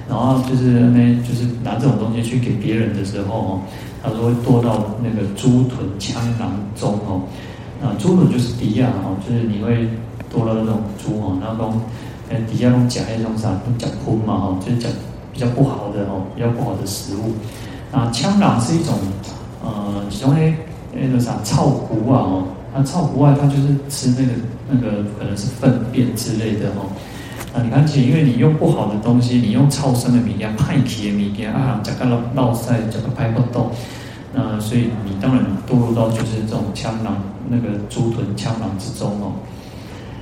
[0.09, 3.61] 然后就是呢，就是拿这种东西去给别人的时候哦，
[4.03, 7.23] 他说会堕到那个猪豚枪囊中哦。
[7.81, 9.89] 那猪豚就是敌啊哦，就是你会
[10.33, 11.73] 堕到那种猪哦，然后。
[12.47, 14.93] 底下用讲那种啥，用讲荤嘛哈，就是讲
[15.33, 17.33] 比较不好的哦，比较不好的食物。
[17.91, 18.95] 那腔囊是一种
[19.65, 20.55] 呃，其中呢
[20.93, 24.33] 那个啥臭狐啊哦，那臭狐啊，它就是吃那个
[24.71, 26.91] 那个可能是粪便之类的哦。
[27.55, 33.71] 那你看起，因为你用不好的东西，你用超生的物件、派气的物件啊，这个老老塞，这个拍不动，
[34.35, 37.17] 那所以你当然堕入到就是这种蜣螂
[37.49, 39.33] 那个猪豚蜣螂之中哦。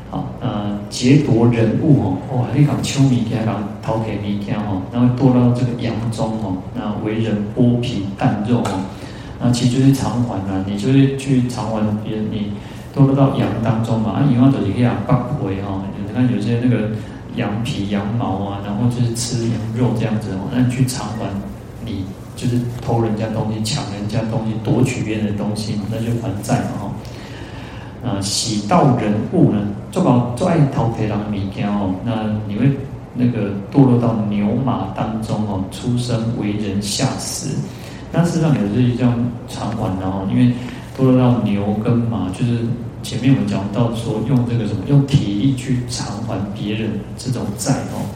[0.08, 8.80] 好，呃，劫夺人物哦，哇，你讲抢物件，讲偷摕物件哦，然后堕到这个羊中哦，那为人剥皮啖肉哦，
[9.40, 12.52] 那其实就是偿还啊，你就是去偿还别人，你
[12.94, 16.90] 堕落到羊当中嘛，啊，羊要走一个羊八回哈，你看有些那个
[17.36, 21.26] 羊皮、羊毛啊，然后就是吃羊肉这样子哦，那你去偿还，
[21.84, 26.92] 你就是偷人家东西、抢人家东西、夺取别人的东西嘛，那就还债嘛哈。
[28.04, 29.58] 啊，喜盗人物呢，
[29.90, 32.70] 做搞做爱偷别人的物件哦，那你会
[33.14, 37.58] 那个堕落到牛马当中哦，出生为人下死。
[38.16, 39.12] 但事实上有这一种
[39.46, 40.50] 偿还的哦，因为
[40.96, 42.60] 堕落到牛跟马，就是
[43.02, 48.08] 前面我们讲到说用这个什么，用体力去偿还别人这种债哦。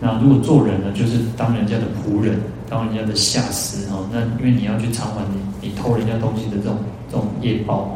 [0.00, 4.08] 那如果做人呢，就是当人家的仆人，当人家的下司哦。
[4.12, 6.76] 那因为你要去偿还你你偷人家东西的这种
[7.08, 7.90] 这种业报哦。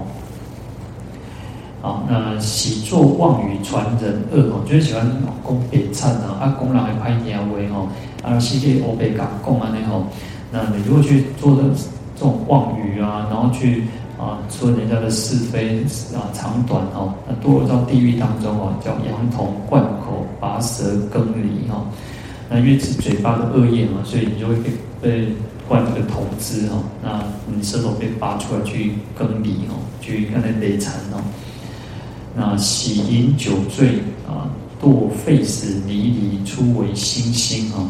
[1.81, 5.05] 好，那喜作妄语传人恶哦，就是喜欢
[5.44, 7.88] 讲白惨啊，啊讲人会歹听话吼，
[8.22, 10.07] 啊世界欧白讲讲安尼吼，
[10.52, 11.62] 那你如果去做的
[12.14, 13.84] 这种妄语啊，然后去
[14.18, 15.80] 啊说人家的是非
[16.14, 21.82] 啊长短哦，那堕落到地狱当中哦，叫羊头灌口，拔舌耕犁哈，
[22.50, 25.28] 那因为是嘴巴的恶业嘛，所以你就会被被
[25.66, 31.22] 灌这个头汁哈，那你舌头被拔出来去耕犁哦，去跟那累残哦。
[32.34, 34.48] 那喜饮酒醉啊，
[34.82, 37.88] 堕沸死离离，出为猩猩啊。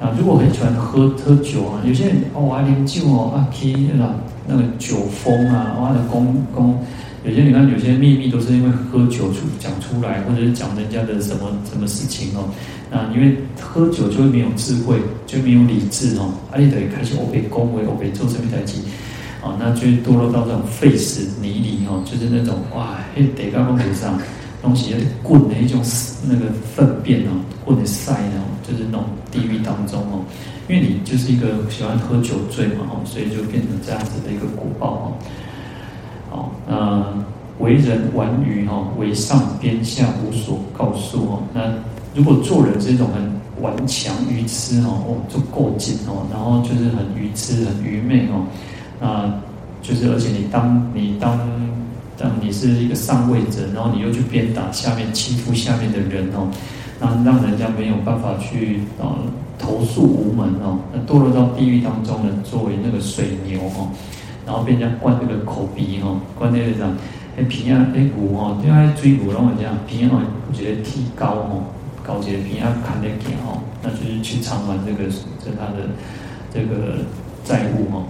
[0.00, 4.14] 啊，如果很喜欢喝喝酒啊，有些人哦爱啉酒哦，啊去那个
[4.46, 6.78] 那个酒疯啊，哇的公公，
[7.24, 12.48] 有些你看有些秘密都是因为喝酒出讲出来，或者是讲人家的什么什么事情哦。
[12.90, 16.32] 那因为喝酒就会没有智慧，就没有理智哦。
[16.52, 18.78] 而且等于开始我被恭维，我被做什么代志。
[19.42, 24.18] 哦，那就堕落到这种废死泥里哦，就是那种哇，嘿，得高空上
[24.62, 25.80] 东西有点滚的一种
[26.28, 27.30] 那个粪便哦，
[27.64, 30.20] 或者晒哦，就是那种地狱当中哦，
[30.68, 35.12] 因为你就是一个喜欢喝酒醉嘛哦，所以就变成这样子的一个果报哦。
[36.28, 41.42] 好，那为人顽愚哦，为上边下无所告诉哦。
[41.54, 41.72] 那
[42.14, 48.44] 如果做人是一种很顽强愚痴哦，哦，就过紧哦，然后就是很愚痴、很愚昧哦。
[49.00, 49.40] 啊，
[49.80, 51.38] 就是而且你当你当
[52.18, 56.48] 当你是一个上位者，然后你又去鞭打下面欺负下面的人哦，
[57.00, 59.18] 那让人家没有办法去啊
[59.58, 63.88] 投诉无门哦，那堕落到地狱当中呢，作为那个水牛哦，
[64.46, 66.86] 然后被人家灌那个口鼻哦，灌那个啥，
[67.36, 71.62] 哎鼻啊哎骨哦，因为椎骨，然后这样鼻哦，直接提高哦，
[72.02, 75.08] 高阶鼻啊看得见哦，那就是去偿还这个
[75.44, 75.88] 这他的
[76.52, 76.98] 这个
[77.44, 78.04] 债务哦。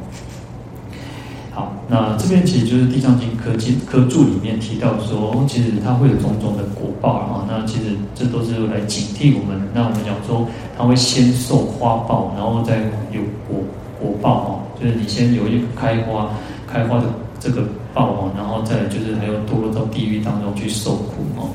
[1.59, 7.45] 好，那这边其实就是《地藏经》科技科注里面提到说，其实它会有种种的果报啊。
[7.49, 9.61] 那其实这都是来警惕我们。
[9.75, 10.47] 那我们讲说，
[10.79, 12.79] 它会先受花报，然后再
[13.11, 13.59] 有果
[14.01, 14.61] 果报哦。
[14.81, 16.31] 就是你先有一个开花
[16.73, 17.07] 开花的
[17.41, 21.51] 这个报哦，然后再就是还有堕落到地狱当中去受苦哦。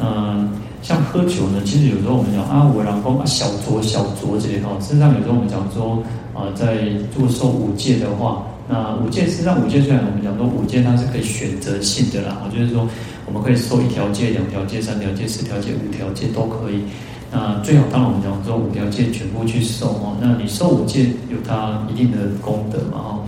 [0.00, 0.50] 嗯，
[0.82, 6.02] 像喝酒呢，其实有时候我们讲啊，我然后小酌小酌这些哈，事实上有时候我们讲说
[6.34, 8.42] 啊，在做受五戒的话。
[8.68, 12.88] 那五戒，实上五戒虽然我们讲说五戒它是可以选择性的啦，就是说
[13.26, 16.82] 我们可以受一条戒、两条戒、三条戒、四条戒、五条戒都可以。
[17.30, 20.16] 那最好当然我们讲说五条戒全部去受哦。
[20.20, 23.18] 那你受五戒有它一定的功德嘛哈。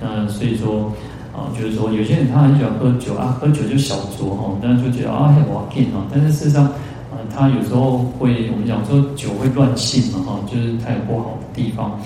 [0.00, 0.92] 那所以说
[1.34, 6.06] 啊，就是说有些人他很喜欢喝酒啊，喝酒就小酌哈，但是就觉得啊很滑稽哈。
[6.12, 11.98] 但是事实上啊，他有时候会，我们讲说酒会乱性嘛，哈，就是他有不好的地方。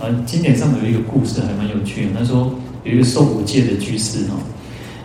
[0.00, 2.50] 呃，经典上有一个故事还蛮有趣的，那时候
[2.82, 4.34] 有一个受五戒的居士哈，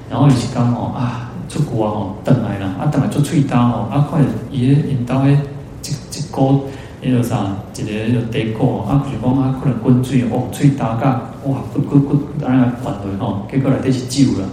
[0.09, 4.19] 然后有时刚好啊出国啊吼，等来了啊等来做翠刀吼，啊快
[4.51, 5.37] 伊引导诶，
[5.83, 6.65] 一一锅
[7.03, 14.49] 迄个啥，一个迄个地锅啊，就是讲啊可能滚水哦，翠刀甲哇滚滚滚，当然滚落吼，结果来底是酒了，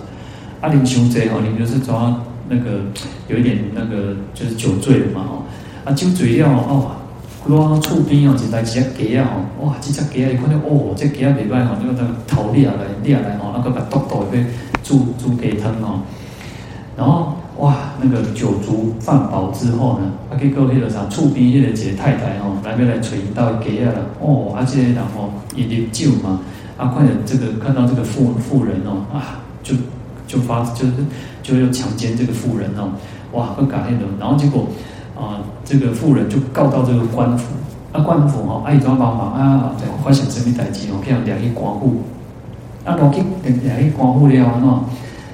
[0.60, 2.14] 啊啉伤济吼，啉就是抓
[2.48, 2.82] 那个
[3.28, 5.42] 有一点那个就是酒醉了嘛吼，
[5.84, 6.92] 啊酒醉了哦。
[7.48, 9.30] 我厝边哦，一台一只鸡啊
[9.60, 14.44] 吼，哇，这只鸡啊，你看到哦，这鸡啊袂歹吼，那个头裂下来，裂下来吼，那个把肚肚去
[14.82, 16.00] 煮煮鸡汤哦，
[16.96, 26.40] 然后哇，那个酒足饭饱之后呢，啊，结果迄个啥，厝边迄个一个太太吼，来要来找到鸡啊了，哦，啊，这个然后一啉酒嘛，
[26.76, 29.76] 啊，快点这个看到这个富富人哦，啊，就
[30.26, 30.94] 就发就是
[31.44, 32.90] 就要强奸这个富人哦，
[33.32, 34.66] 哇，很感恩的，然后结果。
[35.16, 37.54] 啊，这个妇人就告到这个官府，
[37.92, 39.72] 啊，官府吼，啊，伊怎帮忙啊？
[39.78, 41.00] 对发生什么代志哦？
[41.02, 42.02] 这样两个官府，
[42.84, 43.16] 啊，两个
[43.64, 44.84] 两个官府了啊，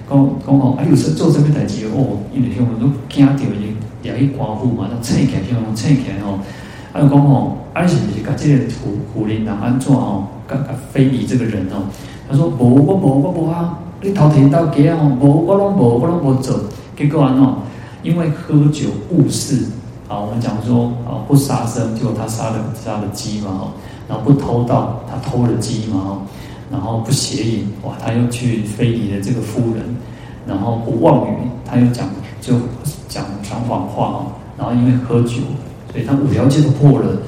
[0.09, 2.23] 讲讲吼，啊，有时做什么代志哦？
[2.33, 6.39] 因为乡人都惊到伊两个官府嘛，都请起来，乡人醒起来哦，
[6.93, 10.29] 啊，讲吼，啊，是不是甲这个妇妇人人安怎哦？
[10.49, 11.91] 甲甲非礼这个人哦？
[12.31, 14.97] 他说无，我无，我无啊，你偷听到鸡啊？
[15.21, 16.61] 无，我拢无，我拢无做，
[16.97, 17.45] 结果安怎？
[18.03, 19.65] 因为喝酒误事，
[20.09, 23.73] 啊，我们讲说啊，不杀生，结果他杀了杀了鸡嘛，哈，
[24.09, 26.19] 然后不偷盗，他偷了鸡嘛，哈，
[26.71, 29.85] 然后不邪淫，哇，他又去非礼了这个夫人，
[30.47, 31.35] 然后不妄语，
[31.65, 32.09] 他又讲
[32.41, 32.55] 就
[33.09, 34.19] 讲讲谎话啊，
[34.59, 35.39] 然后因为喝酒，
[35.93, 37.19] 所以他五条戒都破了，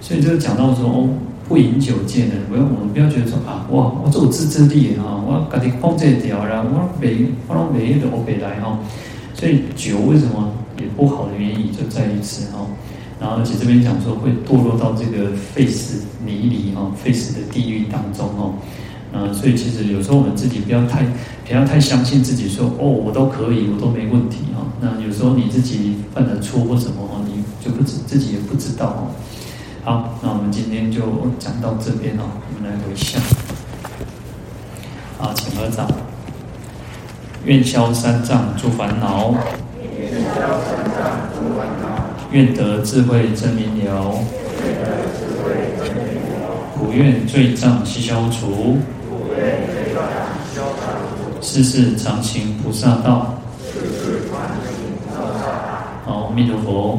[0.00, 1.08] 所以就讲到说哦，
[1.48, 8.76] 不饮酒戒呢，不要我们不要觉得说啊，哇，我做自制力啊，我赶紧控制掉，然后我每我拢每日都我回来哈。
[9.38, 12.66] 所以酒为什么也不好的原因就在于此哈，
[13.20, 18.54] 然后而且这边讲说会堕落到这个废死泥里哈，废死的地狱当中哦，
[19.12, 21.04] 嗯，所以其实有时候我们自己不要太
[21.46, 24.66] 不要太相信自己说哦，我都可以，我都没问题哈。
[24.80, 29.14] 那有时候你自己犯了错或什么哈，你就不知自己也不知道哦。
[29.84, 31.00] 好，那我们今天就
[31.38, 32.22] 讲到这边哦，
[32.56, 33.22] 我们来回向。
[35.16, 35.88] 好，请合掌。
[37.44, 39.34] 愿消三障诸烦恼，
[42.30, 44.14] 愿得智慧真明了，
[46.74, 48.78] 苦愿罪障悉消除，
[51.40, 53.34] 世世常行菩萨道。
[56.04, 56.98] 好，阿弥陀佛。